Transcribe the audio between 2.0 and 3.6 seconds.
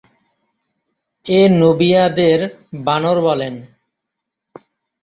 দের "বানর" বলেন।